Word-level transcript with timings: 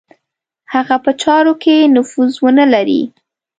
هغه 0.73 0.95
په 1.03 1.11
چارو 1.21 1.53
کې 1.63 1.91
نفوذ 1.95 2.31
ونه 2.43 2.65
لري. 2.73 3.01